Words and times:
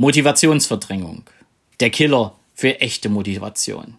Motivationsverdrängung. 0.00 1.24
Der 1.80 1.90
Killer 1.90 2.36
für 2.54 2.80
echte 2.80 3.08
Motivation. 3.08 3.96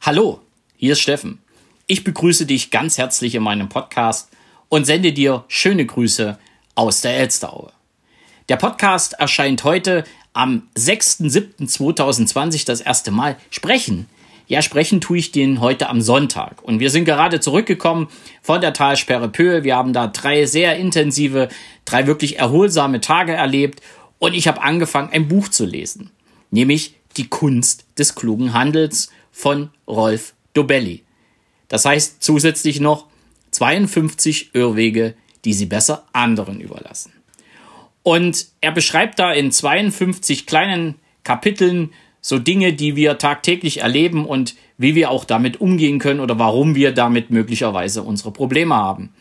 Hallo, 0.00 0.40
hier 0.74 0.92
ist 0.92 1.02
Steffen. 1.02 1.38
Ich 1.86 2.02
begrüße 2.02 2.46
dich 2.46 2.70
ganz 2.70 2.96
herzlich 2.96 3.34
in 3.34 3.42
meinem 3.42 3.68
Podcast 3.68 4.30
und 4.70 4.86
sende 4.86 5.12
dir 5.12 5.44
schöne 5.48 5.84
Grüße 5.84 6.38
aus 6.74 7.02
der 7.02 7.18
Elsteraue. 7.18 7.72
Der 8.48 8.56
Podcast 8.56 9.12
erscheint 9.18 9.64
heute 9.64 10.04
am 10.32 10.62
6.7.2020 10.78 12.64
das 12.64 12.80
erste 12.80 13.10
Mal. 13.10 13.36
Sprechen. 13.50 14.08
Ja, 14.46 14.62
sprechen 14.62 15.02
tue 15.02 15.18
ich 15.18 15.30
den 15.30 15.60
heute 15.60 15.90
am 15.90 16.00
Sonntag. 16.00 16.62
Und 16.62 16.80
wir 16.80 16.88
sind 16.88 17.04
gerade 17.04 17.40
zurückgekommen 17.40 18.08
von 18.40 18.62
der 18.62 18.72
Talsperre 18.72 19.28
Pöhl. 19.28 19.62
Wir 19.62 19.76
haben 19.76 19.92
da 19.92 20.06
drei 20.06 20.46
sehr 20.46 20.76
intensive, 20.78 21.50
drei 21.84 22.06
wirklich 22.06 22.38
erholsame 22.38 23.02
Tage 23.02 23.34
erlebt 23.34 23.82
und 24.18 24.34
ich 24.34 24.48
habe 24.48 24.62
angefangen, 24.62 25.10
ein 25.12 25.28
Buch 25.28 25.48
zu 25.48 25.64
lesen, 25.64 26.10
nämlich 26.50 26.94
Die 27.16 27.28
Kunst 27.28 27.86
des 27.98 28.14
klugen 28.14 28.52
Handels 28.54 29.10
von 29.30 29.70
Rolf 29.86 30.34
Dobelli. 30.52 31.04
Das 31.68 31.84
heißt 31.84 32.22
zusätzlich 32.22 32.80
noch 32.80 33.06
52 33.50 34.54
Irrwege, 34.54 35.14
die 35.44 35.52
Sie 35.52 35.66
besser 35.66 36.06
anderen 36.12 36.60
überlassen. 36.60 37.12
Und 38.02 38.46
er 38.60 38.72
beschreibt 38.72 39.18
da 39.18 39.32
in 39.32 39.50
52 39.50 40.46
kleinen 40.46 40.96
Kapiteln 41.22 41.92
so 42.20 42.38
Dinge, 42.38 42.72
die 42.72 42.96
wir 42.96 43.18
tagtäglich 43.18 43.80
erleben 43.80 44.26
und 44.26 44.54
wie 44.78 44.94
wir 44.94 45.10
auch 45.10 45.24
damit 45.24 45.60
umgehen 45.60 45.98
können 45.98 46.20
oder 46.20 46.38
warum 46.38 46.74
wir 46.74 46.92
damit 46.92 47.30
möglicherweise 47.30 48.02
unsere 48.02 48.30
Probleme 48.30 48.74
haben. 48.74 49.12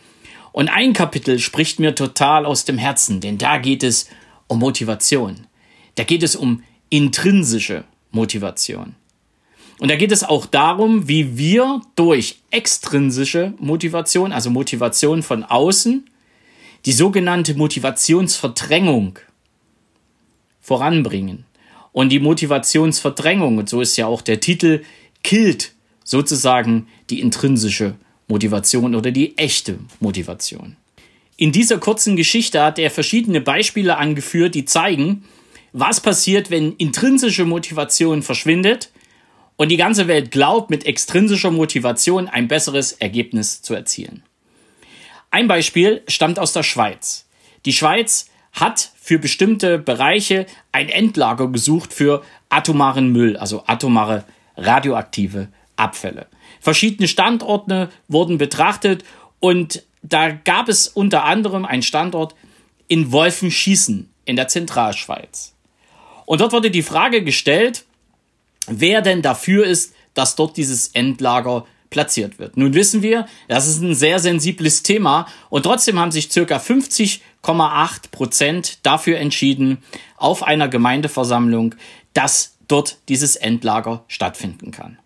Und 0.51 0.69
ein 0.69 0.93
Kapitel 0.93 1.39
spricht 1.39 1.79
mir 1.79 1.95
total 1.95 2.45
aus 2.45 2.65
dem 2.65 2.77
Herzen, 2.77 3.19
denn 3.19 3.37
da 3.37 3.57
geht 3.57 3.83
es 3.83 4.07
um 4.47 4.59
Motivation. 4.59 5.47
Da 5.95 6.03
geht 6.03 6.23
es 6.23 6.35
um 6.35 6.63
intrinsische 6.89 7.83
Motivation. 8.11 8.95
Und 9.79 9.89
da 9.89 9.95
geht 9.95 10.11
es 10.11 10.23
auch 10.23 10.45
darum, 10.45 11.07
wie 11.07 11.37
wir 11.37 11.81
durch 11.95 12.37
extrinsische 12.51 13.53
Motivation, 13.59 14.31
also 14.31 14.49
Motivation 14.49 15.23
von 15.23 15.43
außen, 15.43 16.09
die 16.85 16.91
sogenannte 16.91 17.55
Motivationsverdrängung 17.55 19.19
voranbringen. 20.61 21.45
Und 21.91 22.09
die 22.09 22.19
Motivationsverdrängung, 22.19 23.57
und 23.57 23.69
so 23.69 23.81
ist 23.81 23.97
ja 23.97 24.07
auch 24.07 24.21
der 24.21 24.39
Titel, 24.39 24.83
killt 25.23 25.73
sozusagen 26.03 26.87
die 27.09 27.21
intrinsische 27.21 27.95
Motivation 28.27 28.95
oder 28.95 29.11
die 29.11 29.37
echte 29.37 29.79
Motivation. 29.99 30.75
In 31.43 31.51
dieser 31.51 31.77
kurzen 31.77 32.15
Geschichte 32.15 32.63
hat 32.63 32.79
er 32.79 32.89
verschiedene 32.89 33.41
Beispiele 33.41 33.97
angeführt, 33.97 34.55
die 34.55 34.63
zeigen, 34.63 35.25
was 35.73 35.99
passiert, 35.99 36.49
wenn 36.49 36.71
intrinsische 36.77 37.43
Motivation 37.43 38.23
verschwindet 38.23 38.93
und 39.57 39.67
die 39.67 39.75
ganze 39.75 40.07
Welt 40.07 40.31
glaubt, 40.31 40.69
mit 40.69 40.85
extrinsischer 40.85 41.51
Motivation 41.51 42.29
ein 42.29 42.47
besseres 42.47 42.93
Ergebnis 42.93 43.61
zu 43.61 43.73
erzielen. 43.73 44.23
Ein 45.31 45.49
Beispiel 45.49 46.03
stammt 46.07 46.39
aus 46.39 46.53
der 46.53 46.63
Schweiz. 46.63 47.27
Die 47.65 47.73
Schweiz 47.73 48.29
hat 48.53 48.93
für 48.95 49.19
bestimmte 49.19 49.79
Bereiche 49.79 50.45
ein 50.71 50.87
Endlager 50.87 51.49
gesucht 51.49 51.91
für 51.91 52.23
atomaren 52.47 53.11
Müll, 53.11 53.35
also 53.35 53.65
atomare 53.67 54.23
radioaktive 54.55 55.49
Abfälle. 55.75 56.27
Verschiedene 56.61 57.09
Standorte 57.09 57.89
wurden 58.07 58.37
betrachtet 58.37 59.03
und 59.41 59.83
da 60.03 60.29
gab 60.31 60.69
es 60.69 60.87
unter 60.87 61.23
anderem 61.23 61.65
einen 61.65 61.81
Standort 61.81 62.35
in 62.87 63.11
Wolfenschießen 63.11 64.09
in 64.25 64.35
der 64.35 64.47
Zentralschweiz. 64.47 65.53
Und 66.25 66.41
dort 66.41 66.51
wurde 66.51 66.71
die 66.71 66.83
Frage 66.83 67.23
gestellt, 67.23 67.85
wer 68.67 69.01
denn 69.01 69.21
dafür 69.21 69.65
ist, 69.65 69.93
dass 70.13 70.35
dort 70.35 70.57
dieses 70.57 70.89
Endlager 70.89 71.65
platziert 71.89 72.39
wird. 72.39 72.57
Nun 72.57 72.73
wissen 72.73 73.01
wir, 73.01 73.27
das 73.47 73.67
ist 73.67 73.81
ein 73.81 73.95
sehr 73.95 74.19
sensibles 74.19 74.83
Thema 74.83 75.27
und 75.49 75.63
trotzdem 75.63 75.99
haben 75.99 76.11
sich 76.11 76.31
circa 76.31 76.57
50,8 76.57 78.11
Prozent 78.11 78.79
dafür 78.83 79.19
entschieden, 79.19 79.77
auf 80.17 80.43
einer 80.43 80.67
Gemeindeversammlung, 80.67 81.75
dass 82.13 82.57
dort 82.67 82.97
dieses 83.09 83.35
Endlager 83.35 84.05
stattfinden 84.07 84.71
kann. 84.71 84.97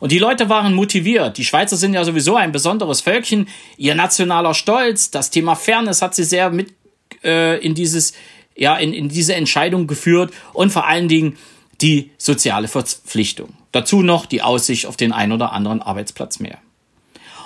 Und 0.00 0.12
die 0.12 0.18
Leute 0.18 0.48
waren 0.48 0.74
motiviert. 0.74 1.38
Die 1.38 1.44
Schweizer 1.44 1.76
sind 1.76 1.94
ja 1.94 2.04
sowieso 2.04 2.36
ein 2.36 2.52
besonderes 2.52 3.00
Völkchen. 3.00 3.48
Ihr 3.76 3.94
nationaler 3.94 4.54
Stolz, 4.54 5.10
das 5.10 5.30
Thema 5.30 5.54
Fairness 5.54 6.02
hat 6.02 6.14
sie 6.14 6.24
sehr 6.24 6.50
mit 6.50 6.74
äh, 7.24 7.58
in 7.64 7.74
dieses 7.74 8.12
ja 8.56 8.76
in, 8.76 8.92
in 8.92 9.08
diese 9.08 9.34
Entscheidung 9.34 9.86
geführt 9.86 10.32
und 10.52 10.70
vor 10.70 10.86
allen 10.86 11.08
Dingen 11.08 11.36
die 11.80 12.10
soziale 12.18 12.68
Verpflichtung. 12.68 13.54
Dazu 13.72 14.02
noch 14.02 14.26
die 14.26 14.42
Aussicht 14.42 14.86
auf 14.86 14.96
den 14.96 15.12
ein 15.12 15.32
oder 15.32 15.52
anderen 15.52 15.82
Arbeitsplatz 15.82 16.38
mehr. 16.38 16.58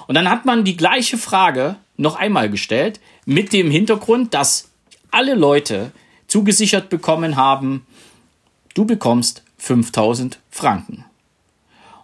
Und 0.07 0.15
dann 0.15 0.29
hat 0.29 0.45
man 0.45 0.65
die 0.65 0.77
gleiche 0.77 1.19
Frage 1.19 1.77
noch 1.97 2.17
einmal 2.17 2.51
gestellt 2.51 3.01
mit 3.25 3.53
dem 3.53 3.71
Hintergrund, 3.71 4.35
dass 4.35 4.71
alle 5.11 5.35
Leute 5.35 5.93
zugesichert 6.27 6.89
bekommen 6.89 7.37
haben, 7.37 7.87
du 8.75 8.85
bekommst 8.85 9.43
5000 9.59 10.39
Franken. 10.51 11.05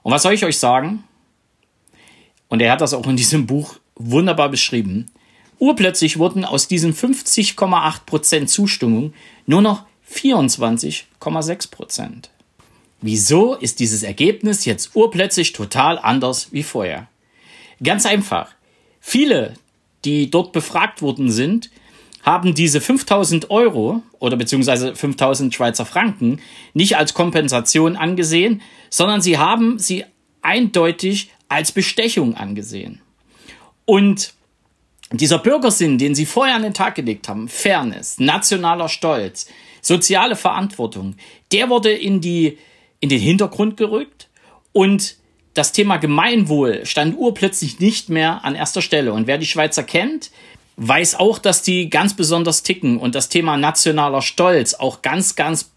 Und 0.03 0.13
was 0.13 0.23
soll 0.23 0.35
ich 0.35 0.45
euch 0.45 0.59
sagen? 0.59 1.05
Und 2.49 2.61
er 2.61 2.73
hat 2.73 2.81
das 2.81 2.95
auch 2.95 3.07
in 3.07 3.17
diesem 3.17 3.47
Buch 3.47 3.77
wunderbar 3.95 4.49
beschrieben. 4.49 5.11
Urplötzlich 5.59 6.19
wurden 6.19 6.45
aus 6.45 6.69
diesen 6.69 6.95
50,8% 6.95 8.47
Zustimmung 8.47 9.15
nur 9.47 9.63
noch 9.63 9.85
24,6%. 10.11 12.29
Wieso 13.01 13.55
ist 13.55 13.81
dieses 13.81 14.03
Ergebnis 14.03 14.65
jetzt 14.65 14.95
urplötzlich 14.95 15.53
total 15.53 15.99
anders 15.99 16.53
wie 16.53 16.63
vorher? 16.63 17.09
Ganz 17.83 18.07
einfach. 18.07 18.55
Viele, 19.01 19.55
die 20.05 20.31
dort 20.31 20.53
befragt 20.53 21.03
worden 21.03 21.31
sind, 21.31 21.71
haben 22.23 22.55
diese 22.55 22.81
5000 22.81 23.51
Euro 23.51 24.03
oder 24.19 24.37
beziehungsweise 24.37 24.95
5000 24.95 25.53
Schweizer 25.53 25.85
Franken 25.85 26.41
nicht 26.73 26.97
als 26.97 27.15
Kompensation 27.15 27.97
angesehen, 27.97 28.63
sondern 28.91 29.21
sie 29.21 29.39
haben 29.39 29.79
sie 29.79 30.05
eindeutig 30.41 31.31
als 31.49 31.73
Bestechung 31.73 32.37
angesehen. 32.37 33.01
Und 33.85 34.35
dieser 35.11 35.39
Bürgersinn, 35.39 35.99
den 35.99 36.15
sie 36.15 36.25
vorher 36.25 36.55
an 36.55 36.63
den 36.63 36.75
Tag 36.75 36.95
gelegt 36.95 37.29
haben, 37.29 37.49
Fairness, 37.49 38.19
nationaler 38.19 38.89
Stolz, 38.89 39.47
soziale 39.83 40.37
Verantwortung, 40.37 41.17
der 41.51 41.69
wurde 41.69 41.93
in 41.93 42.21
die, 42.21 42.57
in 43.01 43.09
den 43.09 43.21
Hintergrund 43.21 43.77
gerückt 43.77 44.29
und 44.73 45.17
das 45.55 45.73
Thema 45.73 45.99
Gemeinwohl 45.99 46.87
stand 46.87 47.19
urplötzlich 47.19 47.79
nicht 47.79 48.09
mehr 48.09 48.43
an 48.45 48.55
erster 48.55 48.81
Stelle. 48.81 49.13
Und 49.13 49.27
wer 49.27 49.37
die 49.37 49.45
Schweizer 49.45 49.83
kennt, 49.83 50.31
weiß 50.89 51.17
auch, 51.17 51.39
dass 51.39 51.63
die 51.63 51.91
ganz 51.91 52.15
besonders 52.15 52.63
ticken 52.63 52.99
und 52.99 53.15
das 53.15 53.29
Thema 53.29 53.57
nationaler 53.57 54.23
Stolz 54.23 54.75
auch 54.75 55.03
ganz, 55.03 55.37
ganz 55.37 55.71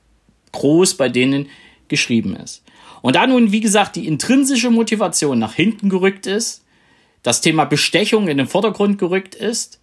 groß 0.52 0.96
bei 0.96 1.10
denen 1.10 1.50
geschrieben 1.88 2.36
ist. 2.36 2.64
Und 3.02 3.16
da 3.16 3.28
nun, 3.28 3.52
wie 3.52 3.60
gesagt, 3.60 3.96
die 3.96 4.08
intrinsische 4.08 4.72
Motivation 4.72 5.38
nach 5.38 5.54
hinten 5.54 5.90
gerückt 5.90 6.26
ist, 6.26 6.64
das 7.22 7.42
Thema 7.42 7.66
Bestechung 7.66 8.28
in 8.28 8.38
den 8.38 8.48
Vordergrund 8.48 8.98
gerückt 8.98 9.36
ist, 9.36 9.80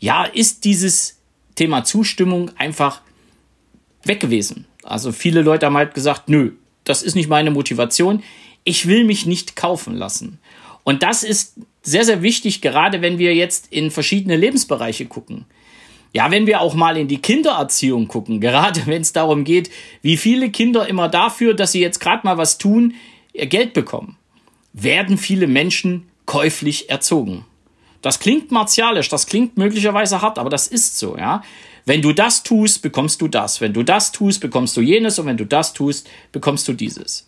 ja, 0.00 0.24
ist 0.24 0.64
dieses 0.64 1.18
Thema 1.54 1.84
Zustimmung 1.84 2.50
einfach 2.56 3.00
weg 4.04 4.20
gewesen. 4.20 4.66
Also 4.82 5.12
viele 5.12 5.42
Leute 5.42 5.66
haben 5.66 5.76
halt 5.76 5.94
gesagt, 5.94 6.28
nö, 6.28 6.52
das 6.84 7.02
ist 7.02 7.14
nicht 7.14 7.28
meine 7.28 7.50
Motivation. 7.50 8.22
Ich 8.64 8.86
will 8.86 9.04
mich 9.04 9.26
nicht 9.26 9.56
kaufen 9.56 9.94
lassen. 9.94 10.38
Und 10.84 11.02
das 11.02 11.22
ist 11.22 11.54
sehr, 11.88 12.04
sehr 12.04 12.22
wichtig, 12.22 12.60
gerade 12.60 13.02
wenn 13.02 13.18
wir 13.18 13.34
jetzt 13.34 13.72
in 13.72 13.90
verschiedene 13.90 14.36
Lebensbereiche 14.36 15.06
gucken. 15.06 15.44
Ja, 16.12 16.30
wenn 16.30 16.46
wir 16.46 16.60
auch 16.60 16.74
mal 16.74 16.96
in 16.96 17.08
die 17.08 17.20
Kindererziehung 17.20 18.08
gucken, 18.08 18.40
gerade 18.46 18.86
wenn 18.86 19.02
es 19.02 19.12
darum 19.12 19.44
geht, 19.44 19.70
wie 20.02 20.16
viele 20.16 20.50
Kinder 20.50 20.86
immer 20.86 21.08
dafür, 21.08 21.54
dass 21.54 21.72
sie 21.72 21.80
jetzt 21.80 22.00
gerade 22.00 22.26
mal 22.26 22.38
was 22.38 22.58
tun, 22.58 22.94
ihr 23.32 23.46
Geld 23.46 23.72
bekommen, 23.72 24.16
werden 24.72 25.18
viele 25.18 25.46
Menschen 25.46 26.08
käuflich 26.26 26.90
erzogen. 26.90 27.44
Das 28.02 28.20
klingt 28.20 28.52
martialisch, 28.52 29.08
das 29.08 29.26
klingt 29.26 29.56
möglicherweise 29.56 30.22
hart, 30.22 30.38
aber 30.38 30.50
das 30.50 30.68
ist 30.68 30.98
so, 30.98 31.16
ja. 31.16 31.42
Wenn 31.84 32.02
du 32.02 32.12
das 32.12 32.42
tust, 32.42 32.82
bekommst 32.82 33.22
du 33.22 33.28
das. 33.28 33.62
Wenn 33.62 33.72
du 33.72 33.82
das 33.82 34.12
tust, 34.12 34.42
bekommst 34.42 34.76
du 34.76 34.82
jenes. 34.82 35.18
Und 35.18 35.24
wenn 35.24 35.38
du 35.38 35.46
das 35.46 35.72
tust, 35.72 36.06
bekommst 36.32 36.68
du 36.68 36.74
dieses. 36.74 37.26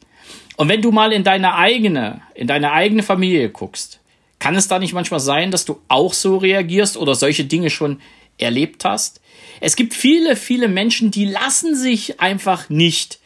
Und 0.59 0.69
wenn 0.69 0.83
du 0.83 0.93
mal 0.93 1.13
in 1.13 1.25
deine 1.25 1.55
eigene, 1.55 2.21
in 2.35 2.47
deine 2.47 2.71
eigene 2.73 3.03
Familie 3.03 3.49
guckst, 3.49 4.00
kann 4.41 4.57
es 4.57 4.67
da 4.67 4.81
nicht 4.81 4.95
manchmal 4.95 5.21
sein, 5.21 5.53
dass 5.53 5.65
du 5.65 5.81
auch 5.87 6.13
so 6.13 6.39
reagierst 6.39 6.97
oder 6.97 7.15
solche 7.15 7.45
Dinge 7.45 7.71
schon 7.71 8.01
erlebt 8.39 8.85
hast? 8.85 9.21
Es 9.61 9.77
gibt 9.77 9.95
viele, 9.95 10.35
viele 10.35 10.67
Menschen, 10.67 11.13
die 11.13 11.27
lassen 11.27 11.77
sich 11.77 12.21
einfach 12.21 12.69
nicht 12.69 13.21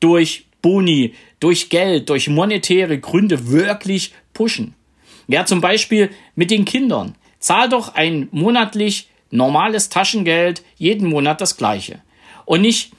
durch 0.00 0.46
Boni, 0.62 1.14
durch 1.38 1.68
Geld, 1.68 2.08
durch 2.08 2.28
monetäre 2.28 2.98
Gründe 2.98 3.48
wirklich 3.48 4.12
pushen. 4.32 4.74
Ja, 5.28 5.44
zum 5.44 5.60
Beispiel 5.60 6.10
mit 6.34 6.50
den 6.50 6.64
Kindern. 6.64 7.14
Zahl 7.38 7.68
doch 7.68 7.94
ein 7.94 8.28
monatlich 8.30 9.08
normales 9.30 9.90
Taschengeld 9.90 10.62
jeden 10.76 11.08
Monat 11.08 11.40
das 11.40 11.58
gleiche. 11.58 12.00
Und 12.46 12.62
nicht 12.62 12.92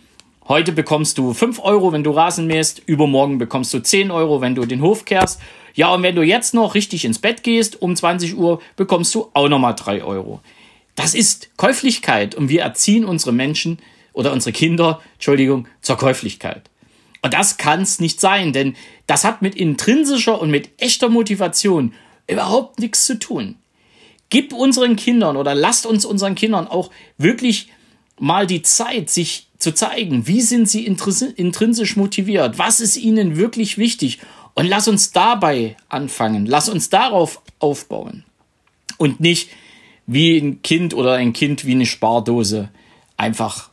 Heute 0.47 0.73
bekommst 0.73 1.17
du 1.17 1.33
5 1.33 1.59
Euro, 1.59 1.91
wenn 1.91 2.03
du 2.03 2.11
Rasen 2.11 2.45
mähst. 2.45 2.79
Übermorgen 2.85 3.39
bekommst 3.39 3.73
du 3.73 3.79
10 3.79 4.11
Euro, 4.11 4.41
wenn 4.41 4.53
du 4.53 4.65
den 4.65 4.83
Hof 4.83 5.03
kehrst. 5.03 5.41
Ja, 5.73 5.91
und 5.91 6.03
wenn 6.03 6.15
du 6.15 6.21
jetzt 6.21 6.53
noch 6.53 6.75
richtig 6.75 7.03
ins 7.03 7.17
Bett 7.17 7.41
gehst, 7.41 7.81
um 7.81 7.95
20 7.95 8.37
Uhr, 8.37 8.61
bekommst 8.75 9.15
du 9.15 9.31
auch 9.33 9.49
nochmal 9.49 9.73
3 9.73 10.03
Euro. 10.03 10.41
Das 10.93 11.15
ist 11.15 11.49
Käuflichkeit 11.57 12.35
und 12.35 12.49
wir 12.49 12.61
erziehen 12.61 13.05
unsere 13.05 13.33
Menschen 13.33 13.79
oder 14.13 14.31
unsere 14.31 14.53
Kinder, 14.53 15.01
Entschuldigung, 15.15 15.67
zur 15.81 15.97
Käuflichkeit. 15.97 16.69
Und 17.23 17.33
das 17.33 17.57
kann 17.57 17.81
es 17.81 17.99
nicht 17.99 18.21
sein, 18.21 18.53
denn 18.53 18.75
das 19.07 19.23
hat 19.23 19.41
mit 19.41 19.55
intrinsischer 19.55 20.39
und 20.39 20.51
mit 20.51 20.69
echter 20.77 21.09
Motivation 21.09 21.93
überhaupt 22.27 22.79
nichts 22.79 23.05
zu 23.05 23.17
tun. 23.17 23.55
Gib 24.29 24.53
unseren 24.53 24.95
Kindern 24.95 25.37
oder 25.37 25.55
lasst 25.55 25.87
uns 25.87 26.05
unseren 26.05 26.35
Kindern 26.35 26.67
auch 26.67 26.91
wirklich 27.17 27.69
mal 28.19 28.45
die 28.45 28.61
Zeit, 28.61 29.09
sich 29.09 29.44
zu 29.59 29.73
zeigen, 29.73 30.27
wie 30.27 30.41
sind 30.41 30.69
sie 30.69 30.85
intrinsisch 30.85 31.95
motiviert, 31.95 32.57
was 32.57 32.79
ist 32.79 32.97
ihnen 32.97 33.37
wirklich 33.37 33.77
wichtig? 33.77 34.19
Und 34.53 34.67
lass 34.67 34.87
uns 34.87 35.11
dabei 35.11 35.75
anfangen, 35.89 36.45
lass 36.45 36.69
uns 36.69 36.89
darauf 36.89 37.41
aufbauen. 37.59 38.23
Und 38.97 39.19
nicht 39.19 39.49
wie 40.07 40.37
ein 40.37 40.61
Kind 40.61 40.93
oder 40.93 41.13
ein 41.13 41.33
Kind 41.33 41.65
wie 41.65 41.73
eine 41.73 41.85
Spardose 41.85 42.69
einfach 43.17 43.69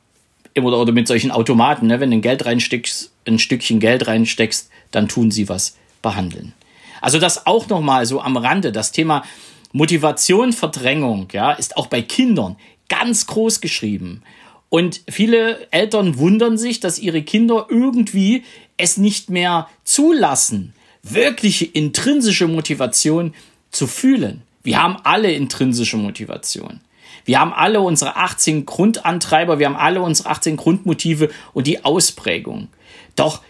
immer 0.55 0.76
oder 0.76 0.93
mit 0.93 1.08
solchen 1.08 1.31
Automaten, 1.31 1.87
ne, 1.87 2.00
wenn 2.00 2.11
du 2.11 2.17
ein 2.17 2.23
Geld 2.23 2.44
reinsteckst, 2.44 3.12
ein 3.26 3.38
Stückchen 3.38 3.81
Geld 3.81 4.06
reinsteckst, 4.06 4.70
dann 4.90 5.08
tun 5.08 5.31
sie 5.31 5.49
was 5.49 5.76
behandeln. 6.02 6.52
Also 7.00 7.19
das 7.19 7.46
auch 7.46 7.69
noch 7.69 7.81
mal 7.81 8.06
so 8.06 8.20
am 8.20 8.37
Rande, 8.37 8.73
das 8.73 8.93
Thema 8.93 9.25
Motivation, 9.73 10.52
Verdrängung, 10.52 11.28
ja, 11.32 11.52
ist 11.52 11.76
auch 11.76 11.87
bei 11.87 12.02
Kindern 12.02 12.56
ganz 12.88 13.26
groß 13.26 13.61
geschrieben. 13.61 14.23
Und 14.72 15.02
viele 15.06 15.70
Eltern 15.70 16.16
wundern 16.16 16.56
sich, 16.56 16.80
dass 16.80 16.98
ihre 16.98 17.20
Kinder 17.20 17.66
irgendwie 17.69 18.42
es 18.78 18.96
nicht 18.96 19.28
mehr 19.28 19.69
zulassen, 19.84 20.72
wirkliche 21.02 21.66
intrinsische 21.66 22.48
Motivation 22.48 23.34
zu 23.70 23.86
fühlen. 23.86 24.40
Wir 24.62 24.82
haben 24.82 24.96
alle 25.04 25.30
intrinsische 25.30 25.98
Motivation. 25.98 26.80
Wir 27.26 27.38
haben 27.38 27.52
alle 27.52 27.82
unsere 27.82 28.16
18 28.16 28.64
Grundantreiber, 28.64 29.58
wir 29.58 29.66
haben 29.66 29.76
alle 29.76 30.00
unsere 30.00 30.30
18 30.30 30.56
Grundmotive 30.56 31.28
und 31.52 31.66
die 31.66 31.84
Ausprägung. 31.84 32.68
Doch 33.14 33.42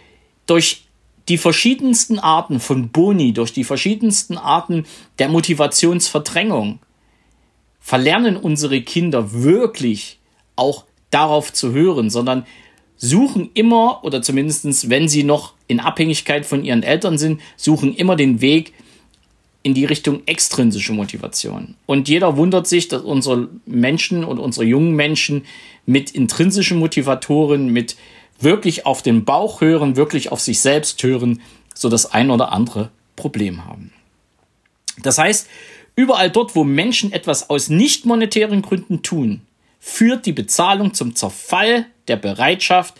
durch 0.45 0.83
die 1.29 1.37
verschiedensten 1.37 2.19
Arten 2.19 2.59
von 2.59 2.89
Boni, 2.89 3.31
durch 3.31 3.53
die 3.53 3.63
verschiedensten 3.63 4.37
Arten 4.37 4.85
der 5.19 5.29
Motivationsverdrängung, 5.29 6.79
verlernen 7.79 8.35
unsere 8.35 8.81
Kinder 8.81 9.31
wirklich 9.31 10.19
auch 10.57 10.83
darauf 11.13 11.53
zu 11.53 11.73
hören, 11.73 12.09
sondern 12.09 12.45
suchen 12.97 13.49
immer, 13.53 14.03
oder 14.03 14.21
zumindestens 14.21 14.89
wenn 14.89 15.07
sie 15.07 15.23
noch 15.23 15.53
in 15.67 15.79
Abhängigkeit 15.79 16.45
von 16.45 16.63
ihren 16.63 16.83
Eltern 16.83 17.17
sind, 17.17 17.41
suchen 17.57 17.93
immer 17.95 18.15
den 18.15 18.41
Weg 18.41 18.73
in 19.63 19.73
die 19.73 19.85
Richtung 19.85 20.21
extrinsische 20.25 20.93
Motivation. 20.93 21.75
Und 21.85 22.09
jeder 22.09 22.37
wundert 22.37 22.67
sich, 22.67 22.89
dass 22.89 23.01
unsere 23.01 23.49
Menschen 23.65 24.23
und 24.23 24.39
unsere 24.39 24.65
jungen 24.65 24.93
Menschen 24.93 25.45
mit 25.85 26.11
intrinsischen 26.11 26.77
Motivatoren, 26.77 27.67
mit 27.69 27.95
wirklich 28.39 28.85
auf 28.85 29.01
den 29.01 29.23
Bauch 29.23 29.61
hören, 29.61 29.95
wirklich 29.95 30.31
auf 30.31 30.41
sich 30.41 30.59
selbst 30.59 31.01
hören, 31.01 31.41
so 31.73 31.89
das 31.89 32.11
ein 32.11 32.29
oder 32.29 32.51
andere 32.51 32.89
Problem 33.15 33.65
haben. 33.65 33.91
Das 35.01 35.17
heißt, 35.17 35.47
überall 35.95 36.29
dort, 36.29 36.55
wo 36.55 36.63
Menschen 36.63 37.11
etwas 37.11 37.49
aus 37.49 37.69
nicht 37.69 38.05
monetären 38.05 38.61
Gründen 38.61 39.01
tun, 39.01 39.41
führt 39.85 40.25
die 40.25 40.31
Bezahlung 40.31 40.93
zum 40.93 41.13
Zerfall 41.13 41.85
der 42.07 42.15
Bereitschaft, 42.15 42.95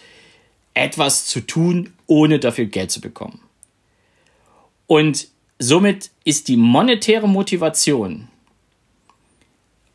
etwas 0.73 1.25
zu 1.25 1.39
tun, 1.39 1.93
ohne 2.07 2.39
dafür 2.39 2.65
Geld 2.65 2.91
zu 2.91 2.99
bekommen. 2.99 3.39
Und 4.85 5.29
somit 5.59 6.11
ist 6.25 6.49
die 6.49 6.57
monetäre 6.57 7.29
Motivation 7.29 8.27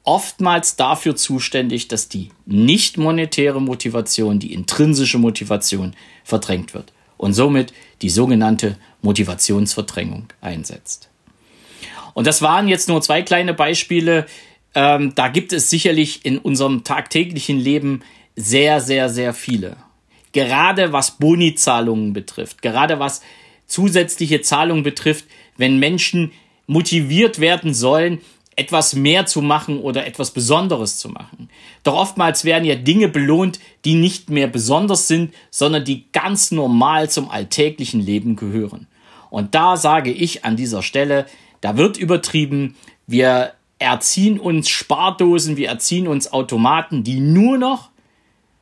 oftmals 0.03 0.77
dafür 0.77 1.15
zuständig, 1.15 1.89
dass 1.89 2.09
die 2.09 2.31
nicht 2.47 2.97
monetäre 2.97 3.61
Motivation, 3.61 4.39
die 4.39 4.55
intrinsische 4.55 5.19
Motivation 5.19 5.95
verdrängt 6.25 6.73
wird 6.73 6.95
und 7.19 7.35
somit 7.35 7.75
die 8.01 8.09
sogenannte 8.09 8.79
Motivationsverdrängung 9.03 10.29
einsetzt. 10.41 11.11
Und 12.15 12.27
das 12.27 12.41
waren 12.41 12.67
jetzt 12.67 12.89
nur 12.89 13.03
zwei 13.03 13.21
kleine 13.21 13.53
Beispiele. 13.53 14.27
Ähm, 14.75 15.15
da 15.15 15.29
gibt 15.29 15.53
es 15.53 15.71
sicherlich 15.71 16.25
in 16.25 16.39
unserem 16.39 16.85
tagtäglichen 16.85 17.59
Leben 17.59 18.03
sehr, 18.37 18.81
sehr, 18.81 19.09
sehr 19.09 19.35
viele. 19.35 19.77
Gerade 20.33 20.93
was 20.93 21.13
Bonizahlungen 21.13 22.13
betrifft, 22.13 22.63
gerade 22.63 22.99
was 22.99 23.23
zusätzliche 23.67 24.41
Zahlungen 24.43 24.83
betrifft, 24.83 25.27
wenn 25.57 25.79
Menschen 25.79 26.33
motiviert 26.67 27.41
werden 27.41 27.75
sollen, 27.75 28.21
etwas 28.59 28.95
mehr 28.95 29.25
zu 29.25 29.41
machen 29.41 29.79
oder 29.79 30.07
etwas 30.07 30.33
Besonderes 30.33 30.99
zu 30.99 31.09
machen. 31.09 31.49
Doch 31.85 31.95
oftmals 31.95 32.45
werden 32.45 32.65
ja 32.65 32.75
Dinge 32.75 33.09
belohnt, 33.09 33.61
die 33.85 33.95
nicht 33.95 34.31
mehr 34.31 34.49
besonders 34.49 35.07
sind, 35.07 35.33
sondern 35.51 35.85
die 35.85 36.11
ganz 36.13 36.51
normal 36.51 37.09
zum 37.09 37.31
alltäglichen 37.31 38.01
Leben 38.01 38.35
gehören. 38.35 38.89
Und 39.31 39.55
da 39.55 39.77
sage 39.77 40.11
ich 40.11 40.45
an 40.45 40.57
dieser 40.57 40.83
Stelle, 40.83 41.27
da 41.61 41.77
wird 41.77 41.99
übertrieben, 41.99 42.75
wir 43.07 43.53
erziehen 43.79 44.39
uns 44.41 44.69
Spardosen, 44.69 45.57
wir 45.57 45.69
erziehen 45.69 46.09
uns 46.09 46.33
Automaten, 46.33 47.05
die 47.05 47.21
nur 47.21 47.59
noch, 47.59 47.91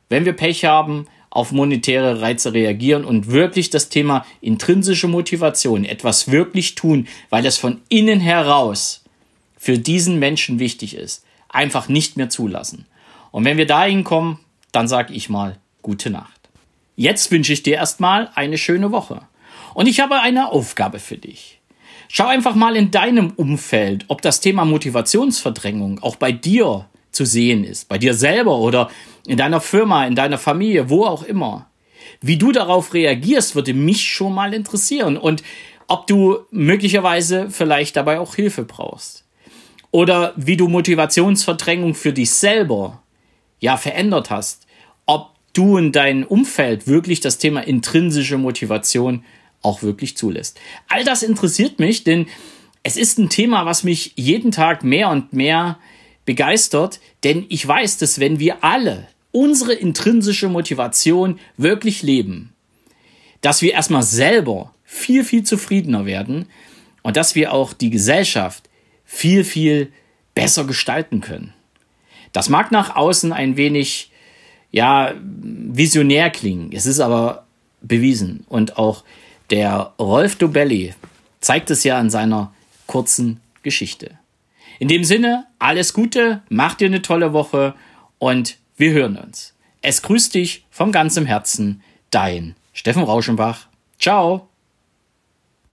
wenn 0.09 0.25
wir 0.25 0.33
Pech 0.33 0.65
haben, 0.65 1.07
auf 1.29 1.51
monetäre 1.51 2.21
Reize 2.21 2.53
reagieren 2.53 3.05
und 3.05 3.27
wirklich 3.27 3.69
das 3.69 3.89
Thema 3.89 4.25
intrinsische 4.41 5.07
Motivation, 5.07 5.85
etwas 5.85 6.31
wirklich 6.31 6.75
tun, 6.75 7.07
weil 7.29 7.45
es 7.45 7.57
von 7.57 7.81
innen 7.89 8.19
heraus 8.19 9.03
für 9.57 9.77
diesen 9.77 10.19
Menschen 10.19 10.59
wichtig 10.59 10.95
ist, 10.95 11.25
einfach 11.49 11.89
nicht 11.89 12.17
mehr 12.17 12.29
zulassen. 12.29 12.85
Und 13.31 13.45
wenn 13.45 13.57
wir 13.57 13.67
dahin 13.67 14.03
kommen, 14.03 14.39
dann 14.71 14.87
sage 14.87 15.13
ich 15.13 15.29
mal 15.29 15.57
gute 15.81 16.09
Nacht. 16.09 16.49
Jetzt 16.95 17.29
wünsche 17.31 17.53
ich 17.53 17.63
dir 17.63 17.75
erstmal 17.75 18.29
eine 18.33 18.57
schöne 18.57 18.91
Woche. 18.91 19.21
Und 19.73 19.87
ich 19.87 19.99
habe 19.99 20.19
eine 20.19 20.51
Aufgabe 20.51 20.97
für 20.97 21.17
dich. 21.17 21.56
Schau 22.07 22.27
einfach 22.27 22.55
mal 22.55 22.75
in 22.75 22.91
deinem 22.91 23.31
Umfeld, 23.35 24.05
ob 24.07 24.21
das 24.21 24.39
Thema 24.39 24.65
Motivationsverdrängung 24.65 25.99
auch 26.01 26.15
bei 26.15 26.31
dir 26.31 26.87
zu 27.11 27.25
sehen 27.25 27.63
ist, 27.63 27.89
bei 27.89 27.97
dir 27.97 28.13
selber 28.13 28.57
oder 28.59 28.89
in 29.25 29.37
deiner 29.37 29.59
Firma, 29.59 30.05
in 30.05 30.15
deiner 30.15 30.37
Familie, 30.37 30.89
wo 30.89 31.05
auch 31.05 31.23
immer. 31.23 31.69
Wie 32.21 32.37
du 32.37 32.51
darauf 32.51 32.93
reagierst, 32.93 33.55
würde 33.55 33.73
mich 33.73 34.03
schon 34.03 34.33
mal 34.33 34.53
interessieren. 34.53 35.17
Und 35.17 35.43
ob 35.87 36.07
du 36.07 36.39
möglicherweise 36.51 37.49
vielleicht 37.49 37.95
dabei 37.95 38.19
auch 38.19 38.35
Hilfe 38.35 38.63
brauchst. 38.63 39.25
Oder 39.91 40.33
wie 40.35 40.57
du 40.57 40.67
Motivationsverdrängung 40.67 41.95
für 41.95 42.13
dich 42.13 42.31
selber 42.31 43.01
ja 43.59 43.77
verändert 43.77 44.29
hast, 44.29 44.67
ob 45.05 45.31
du 45.53 45.77
in 45.77 45.91
deinem 45.91 46.23
Umfeld 46.23 46.87
wirklich 46.87 47.19
das 47.19 47.37
Thema 47.37 47.61
intrinsische 47.61 48.37
Motivation 48.37 49.23
auch 49.61 49.81
wirklich 49.81 50.17
zulässt. 50.17 50.59
All 50.87 51.03
das 51.03 51.23
interessiert 51.23 51.79
mich, 51.79 52.03
denn 52.03 52.27
es 52.83 52.97
ist 52.97 53.17
ein 53.17 53.29
Thema, 53.29 53.65
was 53.65 53.83
mich 53.83 54.13
jeden 54.15 54.51
Tag 54.51 54.83
mehr 54.83 55.09
und 55.09 55.33
mehr 55.33 55.79
begeistert, 56.25 56.99
denn 57.23 57.45
ich 57.49 57.67
weiß, 57.67 57.97
dass 57.97 58.19
wenn 58.19 58.39
wir 58.39 58.63
alle 58.63 59.07
unsere 59.31 59.73
intrinsische 59.73 60.49
Motivation 60.49 61.39
wirklich 61.57 62.01
leben, 62.01 62.53
dass 63.41 63.61
wir 63.61 63.73
erstmal 63.73 64.03
selber 64.03 64.73
viel, 64.83 65.23
viel 65.23 65.43
zufriedener 65.43 66.05
werden 66.05 66.47
und 67.03 67.17
dass 67.17 67.35
wir 67.35 67.53
auch 67.53 67.73
die 67.73 67.89
Gesellschaft 67.89 68.69
viel, 69.05 69.43
viel 69.43 69.91
besser 70.33 70.65
gestalten 70.65 71.21
können. 71.21 71.53
Das 72.31 72.49
mag 72.49 72.71
nach 72.71 72.95
außen 72.95 73.33
ein 73.33 73.57
wenig, 73.57 74.11
ja, 74.71 75.13
visionär 75.21 76.29
klingen. 76.29 76.71
Es 76.71 76.85
ist 76.85 76.99
aber 76.99 77.47
bewiesen. 77.81 78.45
Und 78.49 78.77
auch 78.77 79.03
der 79.49 79.93
Rolf 79.99 80.35
Dobelli 80.35 80.93
zeigt 81.39 81.69
es 81.71 81.83
ja 81.83 81.97
an 81.97 82.09
seiner 82.09 82.53
kurzen 82.85 83.39
Geschichte. 83.63 84.17
In 84.79 84.87
dem 84.87 85.03
Sinne, 85.03 85.45
alles 85.59 85.93
Gute, 85.93 86.41
mach 86.49 86.75
dir 86.75 86.87
eine 86.87 87.01
tolle 87.01 87.33
Woche 87.33 87.73
und 88.19 88.57
wir 88.75 88.91
hören 88.91 89.17
uns. 89.17 89.53
Es 89.81 90.01
grüßt 90.01 90.33
dich 90.33 90.65
von 90.69 90.91
ganzem 90.91 91.25
Herzen, 91.25 91.81
dein 92.11 92.55
Steffen 92.73 93.03
Rauschenbach. 93.03 93.67
Ciao. 93.99 94.49